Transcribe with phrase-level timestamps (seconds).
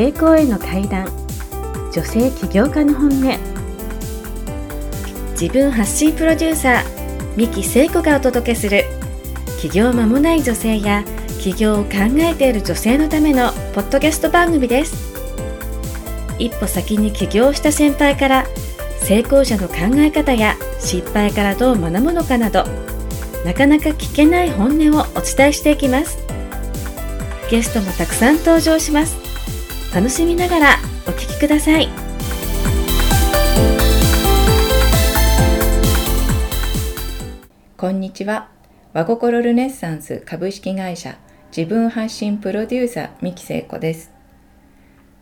[0.00, 1.06] 成功への階段。
[1.92, 3.38] 女性起業家の本音。
[5.32, 8.84] 自分発信プロデューサー三木聖子がお届けする
[9.60, 11.04] 起業間もない女性や
[11.38, 15.12] 起業を考えている女性のためのポッドキャスト番組です。
[16.38, 18.46] 一歩先に起業した先輩から
[19.02, 22.64] 成功者の考え方や失敗からどう学ぶのかなど
[23.44, 26.16] なかなか聞けない本音をお伝えしていきます。
[27.50, 29.29] ゲストもたくさん登場します。
[29.92, 30.76] 楽しみながら
[31.08, 31.88] お聞きください。
[37.76, 38.50] こんにちは。
[38.92, 41.18] 和心ルネッサンス株式会社
[41.56, 44.12] 自分発信プロデューサー三木聖子です。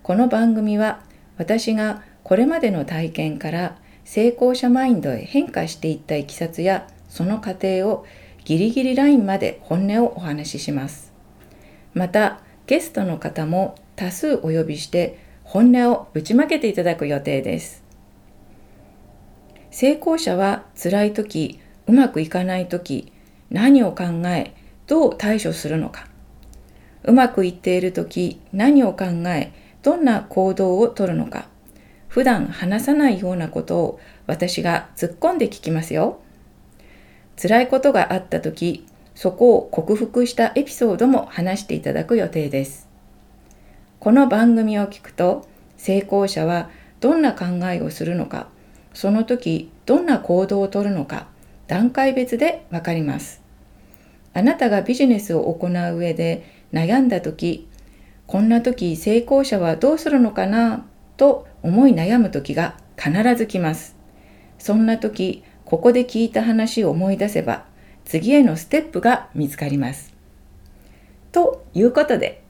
[0.02, 1.00] この番組は
[1.38, 8.04] 私がこれまでの体験から成功者マインドへ変化していったいきさつやその過程を
[8.44, 11.14] ギリギリラインまで本音をお話しします。
[11.94, 17.82] またゲストの方も多数お呼びして本音をぶちまけていただく予定です。
[19.72, 23.12] 成功者は辛い時うまくいかない時
[23.50, 24.54] 何を考え
[24.86, 26.06] どう対処するのか。
[27.02, 31.48] うまくいっている時何を考えどんな行動をとるのか。
[32.06, 36.20] 普段話さないようなことを私が突っ込んで聞きますよ。
[37.36, 42.87] 辛いことがあった時そこを克服したエピソードも話していただく予定です。
[44.08, 48.48] この番組を聞くと成功者はどんな考えをするのか
[48.94, 51.26] その時どんな行動をとるのか
[51.66, 53.42] 段階別でわかります
[54.32, 57.68] あなたがビジネスを行う上で悩んだ時
[58.26, 60.86] こんな時成功者はどうするのかな
[61.18, 63.94] と思い悩む時が必ず来ます
[64.58, 67.66] そんな時ここで聞いた話を思い出せば
[68.06, 70.14] 次へのステップが見つかります。
[71.30, 72.42] ということで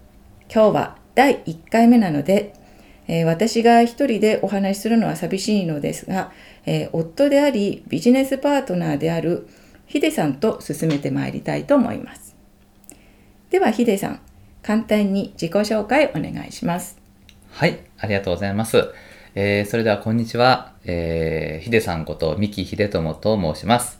[0.48, 2.54] 今日は第1回目なので、
[3.08, 6.30] えー、私が一人でお話しするのは寂しいのですが、
[6.64, 9.48] えー、夫でありビジネスパートナーである
[9.86, 12.36] ヒデさんと進めてまいりたいと思います。
[13.50, 14.20] ではヒデさん
[14.62, 16.96] 簡単に自己紹介お願いします。
[17.50, 18.94] はい、ありがとうございます。
[19.34, 23.97] えー、それではこんにちは、えー、ヒデさんこと三木秀友と申します。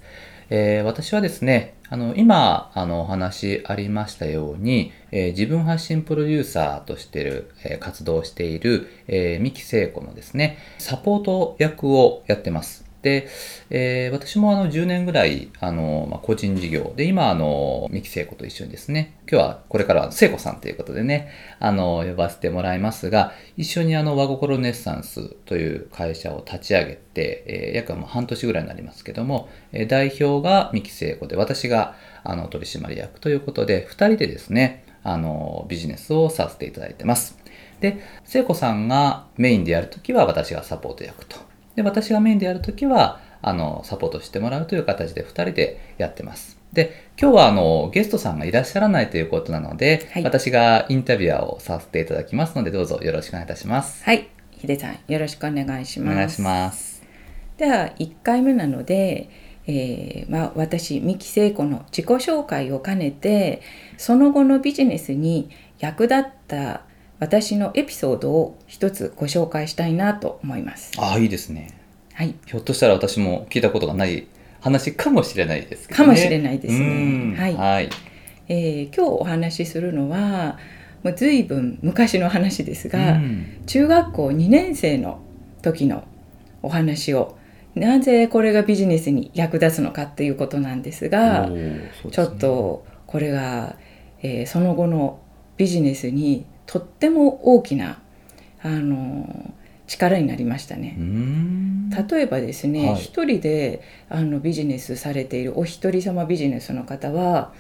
[0.51, 12.88] えー、私はですね、あの、今、あの、お話ありましたように、えー、自分発信プロデューサーとしてる、えー、活動している、えー、三木聖子のですね、サポート役をやってます。
[13.03, 13.29] で、
[13.71, 31.95] えー、私もあの10年ぐらい、あの、まあ、個人事業で、今、あの、三木聖子と一緒にですね、今日はこれから聖子さんということでね、あの、呼ばせてもらいますが、一緒にあの、和心ネッサンスという会社を立ち上げて、えー、約もう半年ぐらいになりますけども、えー、代表が三木聖子で、私が、
[32.25, 37.39] あの、取締役ということで、二人でですね、あの、ビジネスをさせていただいてます。
[37.81, 41.48] で、聖子さんがメインでやるときは私がサポート役と。
[41.79, 46.59] で、私がメインでやるときは、あの、サポートしてもらうという形で2人でやってます。
[46.73, 54.03] で、今日はあの、ゲストさんがいらっしゃらないということなので、はい、私がインタビュアーをさせていただきますので、どうぞよろしくお願いいたします。
[54.03, 54.29] はい。
[54.51, 56.13] ヒデさん、よろしくお願いします。
[56.13, 57.05] お願いします。
[57.59, 59.31] では、1回目なので、
[59.69, 63.63] えー、まあ、私、三木聖子の自己紹介を兼ねて、
[63.99, 66.83] その後のビジネスに役立った
[67.19, 70.93] 私のエピソードを一つご紹介したいなと思います。
[70.99, 71.69] ああ、いいですね。
[72.15, 72.35] はい。
[72.47, 74.27] ひょっとしたら私も聞いたことがない
[74.61, 75.97] 話かもしれないですね。
[75.97, 77.37] かもしれないですね。
[77.37, 77.55] はい。
[77.55, 77.91] はい、
[78.49, 80.59] えー、今日お話しするのは、
[81.03, 83.21] もう随分昔の話ですが、
[83.67, 85.21] 中学校2年生の
[85.63, 86.05] 時の
[86.63, 87.39] お話を
[87.75, 93.77] なぜこれがビジネスに役立つのかっていうことなんですが、ね、ちょっとこれが、
[94.23, 95.21] えー、その後の
[95.57, 97.99] ビジネスにとっても大きな
[98.63, 99.55] あの
[99.87, 100.97] 力になりましたね。
[102.11, 103.81] 例えばですね、はい、一人で
[104.11, 107.55] あのビジネスされているお一人様ビジネスの方は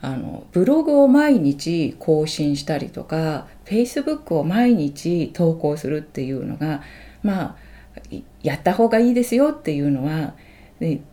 [0.00, 6.82] あのブログを毎日更新したりとかフェイスブックを毎日投稿するっていうのが
[7.22, 7.56] まあ
[8.42, 10.34] やった方がいいですよっていうのは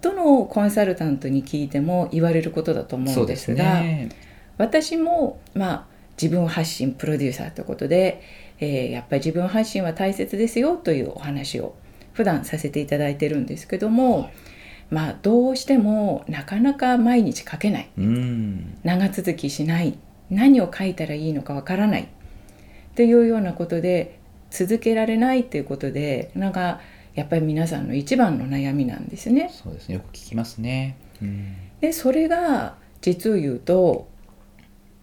[0.01, 4.09] どのコンサルタントに聞いても言われることだと思うんですが、ね、
[4.57, 8.21] 私もまあ自分発信プロデューサーということで、
[8.59, 11.75] えー、やっぱり自分発信は大切ですよというお話を
[12.13, 14.31] 普段させていただいてるんですけども、はい、
[14.91, 17.89] まあどうしてもなかなか毎日書けない。
[18.83, 19.97] 長続きしない。
[20.29, 22.07] 何を書いたらいいのかわからない。
[22.95, 24.19] というようなことで
[24.49, 26.79] 続けられないということでなんか
[27.13, 29.51] やっぱり皆さんの一番の悩みなんですね。
[29.51, 29.95] そうですね。
[29.95, 30.95] よく聞きますね。
[31.81, 34.07] でそれが実を言うと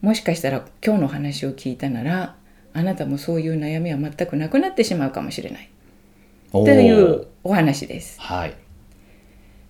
[0.03, 2.35] もしかしたら今日の話を聞いたなら
[2.75, 5.69] あなたもそういう悩みは全くなくなってしまうかもしれない。
[6.51, 8.21] というお話です。
[8.21, 8.55] はい、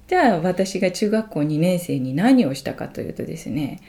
[0.09, 3.81] じゃあ私が中学校2年生に何をしたかというとですね、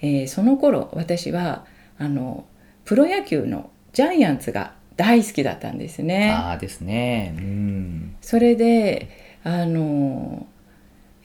[0.00, 1.66] えー、その頃私は
[1.98, 2.46] あの
[2.84, 6.32] プロ野球のジャイアンツが大好きだったんですね。
[6.32, 9.10] あですね、うん、それで
[9.42, 10.46] あの、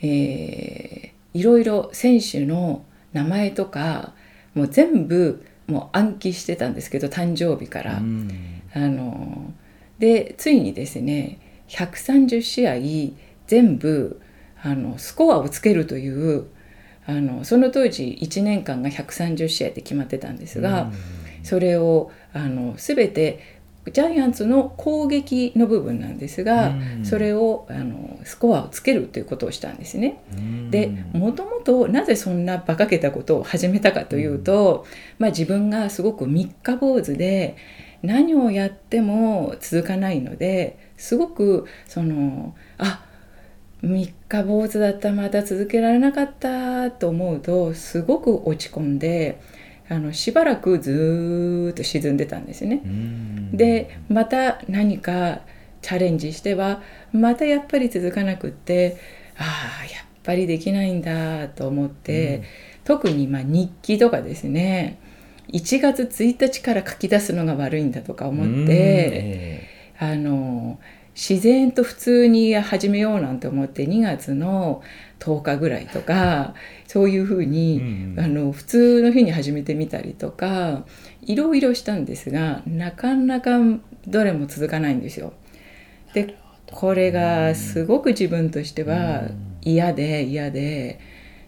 [0.02, 2.84] えー、いろいろ選手の
[3.14, 4.14] 名前とか
[4.54, 7.98] もう全部もう暗記してたんですけど誕生日から。
[7.98, 9.54] うん、あの
[10.00, 11.40] でついにですね
[11.70, 12.76] 130試合
[13.48, 14.20] 全部
[14.62, 16.48] あのスコアをつけるという
[17.06, 20.92] あのその当時1年間が130試合で決まってたんですが、
[21.44, 23.62] それをあの全て
[23.92, 30.22] ジャイアンツの攻撃の部分なんですが、それをあのスコアをつけるということをしたんですね。
[30.70, 34.86] でもともとなぜそんな馬鹿げたことを始めたかというと、
[35.20, 37.58] まあ、自分がすごく三日坊主で
[38.02, 43.06] 何をやっても続かないのですごくそのあ
[43.82, 49.42] 三日坊主だったまた続けられなかったと思うとすごく落ち込んで
[49.94, 52.82] あのしばらくずっと沈んでたんですね。
[53.54, 55.42] でまた何か
[55.84, 56.82] チャレンジしては
[57.12, 58.98] またやっぱり続かなくって
[59.38, 62.44] ああやっぱりできないんだと思って、うん、
[62.86, 64.98] 特にま日記とかですね
[65.50, 69.68] 1月1日から書き出すのが悪いんだとか思って、
[70.00, 70.80] あの
[71.14, 74.82] 自然と普通に始めようなんて思って2月の
[75.24, 76.54] 10日ぐらいとか
[76.86, 80.86] そういうふうに、うんうん、あの普通の日に始めてみたりとか
[81.22, 83.58] いろいろしたんですがなかなか
[84.08, 85.34] どれも続かないんですよ。
[86.14, 86.38] で
[86.72, 89.24] これがすごく自分としては
[89.62, 91.00] 嫌で嫌で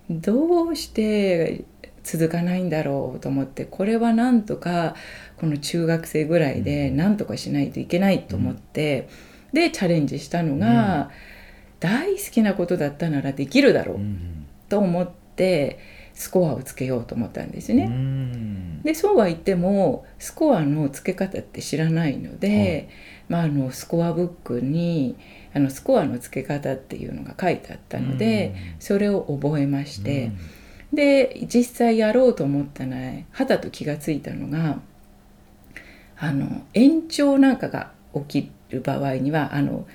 [0.10, 1.66] どうして
[2.04, 4.96] 続かないんだろうと思ってこれはなんとか
[5.38, 9.10] この中学生ぐらいでなんとかしないといけないと思って。
[9.30, 11.10] うんでチャレンジしたのが、
[11.80, 14.00] 大好きなことだったならできるだろう
[14.70, 15.80] と思って
[16.14, 17.90] スコアをつけようと思ったんですね。
[18.84, 22.90] でそうは言ってもスコアのつけ方って知らないので、
[23.28, 25.18] まあ、あのスコアブックに
[25.54, 30.32] あのスコアのつけ方っていうのが書いてあったのでそれを覚えまして。
[30.94, 32.96] で実際やろうと思ったら
[33.32, 34.80] はたと気がついたのが
[36.18, 39.86] あの延長なんかが起きる場合にはあの、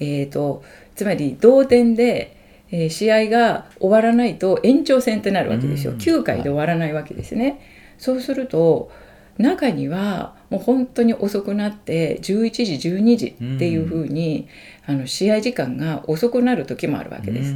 [0.00, 0.64] えーと、
[0.98, 2.36] つまり同点で、
[2.72, 7.60] えー、試合が終わらないと延長戦ってなるわけですよ、9回で終わらないわけですね。
[7.98, 8.90] そうすると
[9.38, 14.48] 中にはもう本当に遅くなって11時12時っていうふうに、
[14.86, 17.54] あの試合時間が遅くなる時もあるわけです。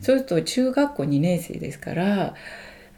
[0.00, 2.34] そうすると中学校2年生ですから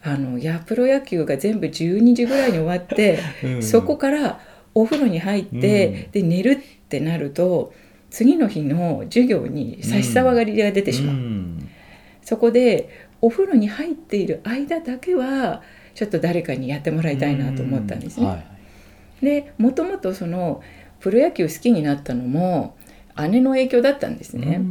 [0.02, 3.19] あのやプロ野球が全部12時ぐらいに終わって、
[3.61, 4.40] そこから
[4.73, 6.58] お風呂に入って、で寝るっ
[6.88, 7.75] てなると
[8.16, 11.68] 次の日の授業に差し障りが出てしまう、うん、
[12.22, 12.88] そこで
[13.20, 15.60] お風呂に入っている間だけは
[15.94, 18.26] ちょっと誰かにやってもらいたいなと思ったんですね。
[18.26, 18.42] は
[19.20, 20.62] い、でもともとその
[20.98, 22.78] プロ野球好きになったのも
[23.28, 24.62] 姉の影響だったんですね。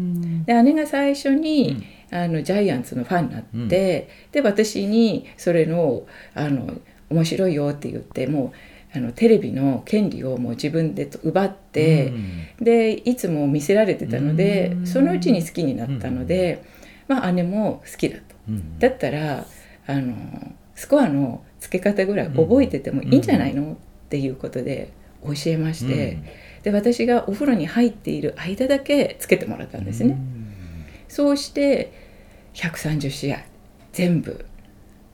[0.47, 4.09] で姉が最初に、うん、あのジャイアンツのファンになって、うん、で
[4.43, 6.73] 私にそれのあの
[7.11, 8.51] 面白いよって言ってもう
[8.95, 16.63] あのテレビの権利をもう自分で奪って、うん、でいつも見せられてたので、うん、そのうちに好きになったので、
[17.09, 18.23] うん、まあ、姉も好きだと。
[18.79, 19.45] だったら
[19.87, 20.15] あの
[20.75, 26.19] スコアの付け方ぐらい覚えててもいいんじゃないの、っていうことで教えまして、
[26.63, 30.17] で私がお風呂に入っている間だけつけてもらったんですね。
[31.07, 31.91] そうして
[32.53, 33.43] 130試合
[33.93, 34.45] 全部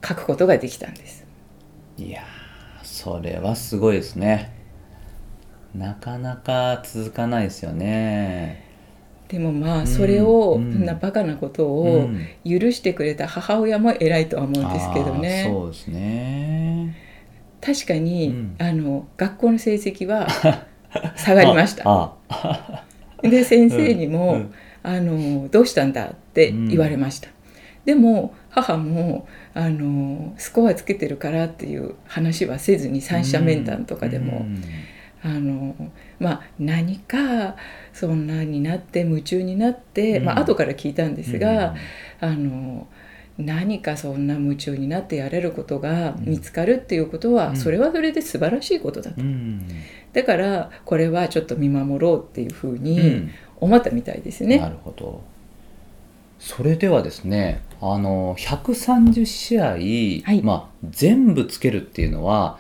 [0.06, 1.26] 書くことができたんです。
[1.98, 2.24] いや
[2.92, 4.52] それはすごいですね。
[5.74, 8.66] なかなか続かないですよね。
[9.30, 12.10] でもまあそれを、うん、なバカなことを
[12.44, 16.98] 許してくれた母親も偉いとは思うんですけどね、そうですね。
[17.62, 20.28] 確かに、うん、あの学校の成績は
[21.16, 22.12] 下がりました。
[23.24, 27.30] で先生にも、うん、あの「どうしたんだ?」って言われました、
[27.86, 34.46] でも母もあのスコアつけてるからっていう話はせずに三者面談とかでも、
[35.24, 35.76] あの
[36.20, 37.56] まあ何か
[37.94, 41.76] そんなになって夢中になって、まあ後から聞いたんですが、
[42.20, 42.88] あの
[43.38, 49.22] 何かそんな夢中になってやれることが見つかるっていうことは、それはそれで素晴らしいことだと、
[50.14, 53.30] だからこれはちょっと見守ろうっていうふうに
[53.60, 54.60] 思ったみたいですね。
[54.60, 55.22] なるほど。
[56.40, 59.78] それではですねあの130試合、は
[60.34, 62.60] い、まあ、全部つけるっていうのは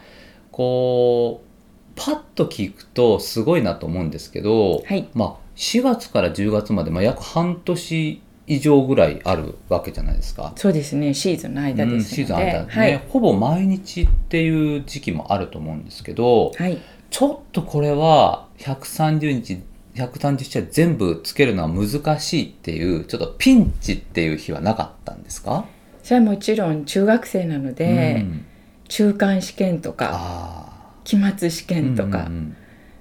[0.52, 1.52] こう
[1.96, 5.08] パッと聞くとすごいなと思うんですけど、はい。
[5.14, 10.54] まあ、4月から10月まで、まあ、約半年以上ぐらいあるわけじゃないですか。
[10.56, 11.14] そうですね。
[11.14, 12.02] シーズンの間うん、で。
[12.02, 12.66] すシーズンので、間。
[12.66, 19.62] ね、はい、ほぼ毎日っていう時期もあると思うんですけど、はい、ちょっとこれは130日
[19.96, 25.66] 130試合全部つけるのは難しいっていうちょっとピンチっていう日はなかったんですか？
[26.04, 28.46] それはもちろん中学生なので、うん。
[28.88, 32.56] 中間試験とかあ期末試ー験とか、うんうん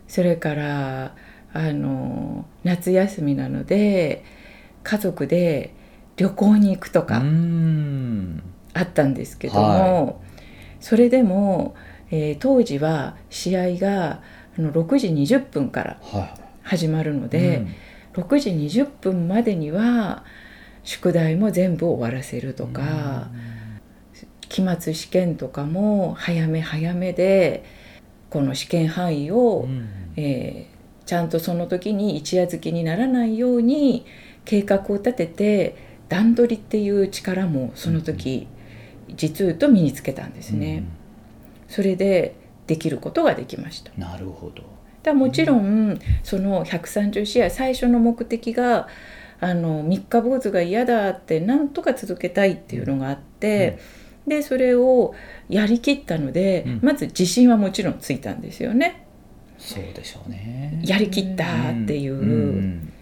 [0.07, 1.15] それから
[1.53, 4.25] あの夏休みなので
[4.83, 5.73] 家族で
[6.17, 8.43] 旅行に行くとうんうかん。
[8.75, 10.21] あったんですけども、
[10.81, 11.75] それでも、
[12.11, 14.21] えー当時は試合が
[14.59, 16.35] あの6時20分からは
[16.71, 17.67] 始まるのいで、
[18.15, 20.25] 6時20分までには
[20.85, 23.29] 宿題も全部終わらせるとか、
[24.49, 27.65] 期末試験とかも早め早めで
[28.31, 34.07] この試験範囲を、うんえーちゃんとその時に一夜漬けにならないように
[34.45, 35.75] 計画を立てて
[36.09, 38.47] 段取りっていう力もその時、
[39.17, 40.85] 実言うと身につけたんですね。
[41.67, 42.37] それで
[42.69, 43.91] できることができました。
[43.93, 44.63] うんなるほど。
[45.03, 48.89] だもちろんその130試合最初の目的が
[49.41, 53.79] あの三日坊主が嫌だってなんとか続けたいっていうのがあって、
[54.27, 55.15] でそれを
[55.49, 56.81] やりきったので、うん。
[56.83, 59.07] まず自信はもちろんついたんですよね。
[59.59, 60.81] そうでしょうね。
[60.85, 62.15] やりきったっていう。
[62.15, 62.61] ん。
[62.77, 62.93] ん。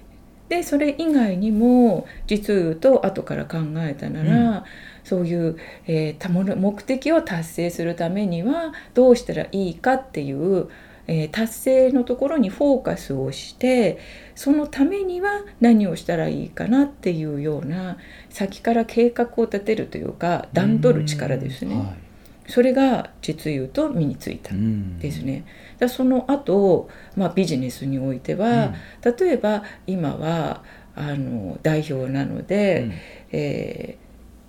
[0.48, 4.64] でそれ以外にも実を言うと後から考えたなら、
[5.04, 10.68] そういう、えーたもの目的を達成するためにはどうしたらいいかっていう、
[11.08, 13.98] えー達成のところにフォーカスをして
[14.34, 17.96] そのためには何をしたらいいかなっていうような
[18.30, 22.52] 先から計画を立てるというか段取る力ですね、はい。
[22.52, 25.44] それが実言うと身についたうんですね。
[25.78, 30.62] だその後、まあビジネスにおいては、例えば今は
[30.94, 32.92] あの代表なので、うん。
[33.32, 34.08] えー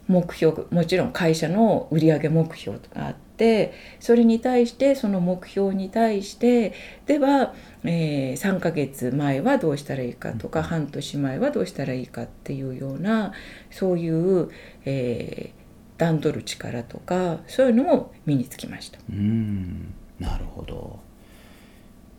[0.10, 6.74] 目標もちろん会社の売上目標があってそれに対してその目標に対して
[7.08, 13.34] では、えー3ヶ月前はどうしたらいいかとか、半年前はどうしたらいいかっていうような
[13.72, 14.50] そういう、
[14.86, 15.60] えー
[16.00, 19.00] 段取る力とかそういうのも身につきました。
[19.12, 19.94] うん。
[20.18, 21.00] なるほど。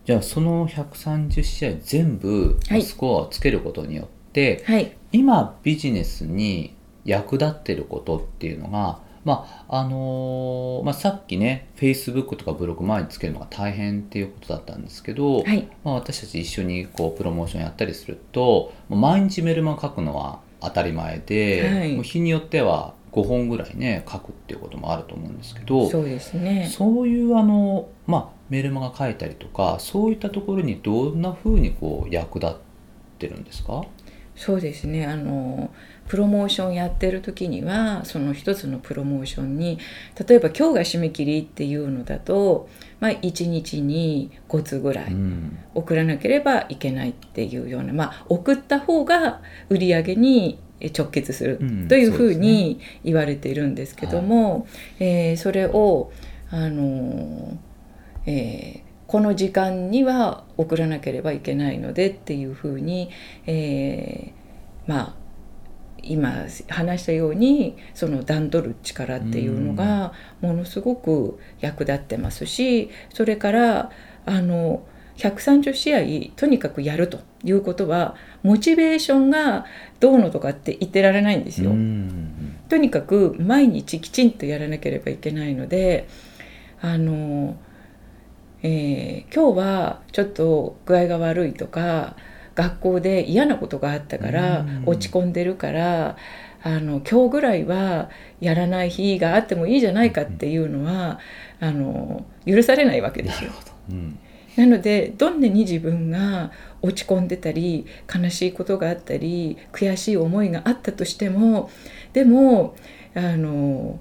[0.05, 2.83] じゃあその130試合全部はい。
[2.83, 21.95] スコアをつけることによって、はい、今ビジネスに役立ってることっていうのがまああのーまあ、さっきね Facebook とかブログ前につけるのが大変っていうことだったんですけど、はい、まあ、私たち一緒にこうプロモーションやったりすると毎日メルマガ書くのは当たり前で、はい。
[21.95, 26.71] もう日によっては5本ぐらいね書くっていうこともあると思うんですけどそうですね。
[26.73, 32.57] そういうあの、まあ、メルマガ書いたりとかそういったところにどんなふうにこう役立っ
[33.19, 33.85] てるんですか？
[34.37, 35.07] そうですね。
[35.07, 35.71] あの
[36.11, 39.79] プロモーションやってる時にはその一つのプロモーションに
[40.27, 45.59] 例えば今日が締め切りっていうのだと、まあ、1日に5通ぐらいうん。
[45.73, 50.59] 送らなければいけないっていうような、まあ、送った方が売り上げに
[50.99, 54.67] 直結するうんというふうに言われているんですけども、
[54.99, 56.11] えーそれを
[56.51, 57.57] あの、
[58.27, 63.11] えーこの時間には送らなければいけないのでっていうふうに、
[63.47, 65.20] えーまあ
[66.05, 73.91] 今話したようにその段取る力っていうのがものすごく役立ってますしそれから
[74.27, 74.83] あの
[75.17, 79.67] 130試合とにかくやるということはモチベーションが
[80.01, 81.71] どうのとかって言ってられないんですよ。
[81.71, 86.07] うんとにかく毎日きちんとやらなければいけないので
[86.81, 87.57] あの、
[88.63, 92.17] えー今日はちょっと具合が悪いとか
[92.55, 94.83] 学校で嫌なことがあったからうん。
[94.87, 96.17] 落ち込んでるから
[96.63, 101.19] あの今日ぐらいはやらない日があってもいいじゃないかっていうのは
[101.59, 103.51] あの許されないわけですよ。
[104.57, 106.51] なのでどんなに自分が
[106.83, 111.71] 落ち込んでたり悲しいことがあったり悔しい思いがあったとしても
[112.13, 112.75] でも
[113.15, 114.01] あの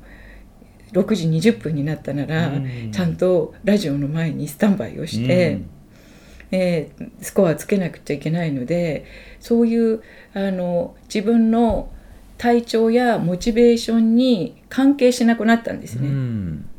[0.92, 2.92] 6時20分になったなら、うん。
[2.92, 5.60] ちゃんとラジオの前にスタンバイをして、
[6.52, 9.06] えースコアつけなくちゃいけないので
[9.40, 10.02] そういう
[10.34, 11.92] あの自分の
[12.38, 16.08] 体調やモチベーションに関係しなくなったんですうんね。
[16.10, 16.70] うん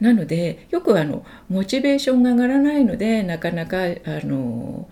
[0.00, 3.86] なのでよくあのモチベーションが上がらないのでなかなかあ
[4.26, 4.88] の、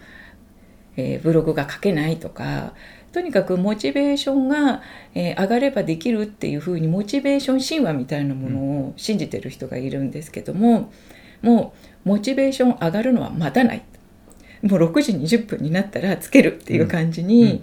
[0.97, 2.73] えーブログが書けないとか
[3.13, 4.83] とにかくモチベーションが、
[5.15, 10.91] えー上がればできるっていうふうにモチベーション神話みたいなものを信じてる人がいるんですけども
[11.45, 11.75] も
[12.05, 13.83] うモチベーション上がるのは待たない。
[14.63, 17.61] もう6時20分になったらつけるっていう感じに、うんうんうん、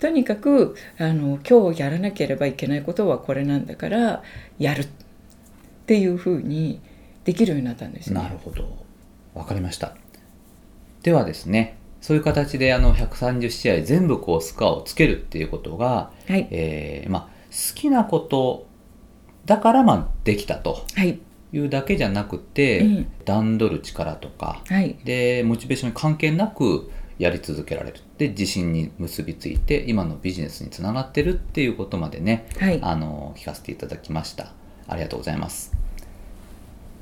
[0.00, 4.22] とにかくあの今日やらなければいけないことはこれなんだから
[4.58, 4.88] やるっ
[5.86, 6.80] ていうふうに
[7.24, 8.66] できるようになったんです、ね、なるほど。
[9.34, 9.94] わかりました。
[11.02, 16.48] ではですねそういう形であの130試合全部こうスコアをつけるっていうことが、はい。
[16.50, 18.66] えーまあ、好きなこと
[19.44, 20.84] だからまあできたと。
[21.04, 21.18] い
[21.58, 28.00] うだけじゃなくて、はい、段取る力とか、はい、でモチベーションに関係なくやり続けられる。
[28.18, 34.52] で自信に結びついて今のビジネスにつながってるっていうことまでね、はい、あの聞かせていただきました。
[34.86, 35.78] ありがとうございます。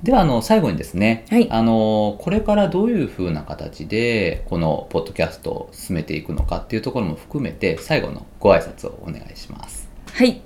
[0.03, 9.89] ではあの最後にですね、はい、あのこれからどういうふうな形でこのポッドキャストを進めていくのかっていうところも含めて最後のご挨拶をお願いします。
[10.13, 10.43] はい、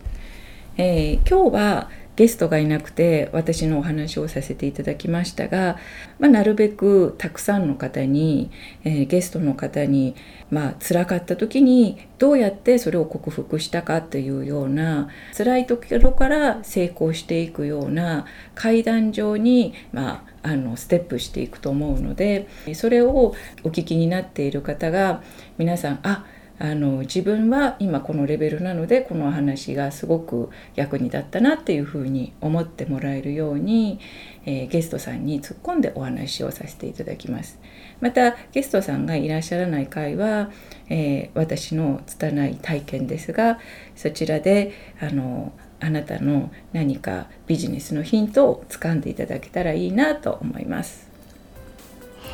[0.76, 1.90] えー、今日は
[2.21, 5.79] ゲストがいなくて私のお話をさせていただきましたが、
[6.19, 8.50] まあ、なるべくたくさんの方に、
[8.85, 10.15] えー、ゲストの方に、
[10.50, 23.35] まあ辛かった時にどうやってそれを克服したかというような辛いところから成功していくような階段上に、まあ、あのステップしていくと思うのでそれを
[23.65, 25.23] お聞きになっている方が
[25.57, 33.99] 皆さんあっあの自分は今このレベルなのでこの話がすごく役に立ったなっていうふうに思ってもらえるように、
[34.45, 37.59] えー、ゲストさんに突っ込んでお話をさせていただきます。
[38.02, 40.50] またゲストさんがいらっしゃらない回は、
[40.90, 43.59] えー、私の拙い体験ですが
[43.97, 51.09] そちらであのあなたの何かビジネスのヒントをつかんでいただけたらいいなと思います。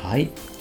[0.03, 0.56] はい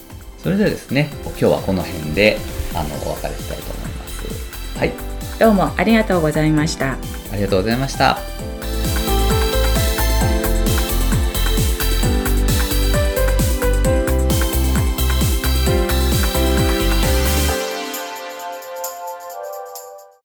[0.47, 2.39] それではですね今日はこの辺で
[2.73, 4.79] あのお別れしたいと思います。
[4.79, 4.93] はい。
[5.41, 6.93] どうもありがとうございました。
[6.93, 6.97] あ
[7.35, 8.36] りがとうございました。